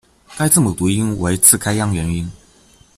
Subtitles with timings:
[0.35, 2.27] 该字母读音为次开央元音。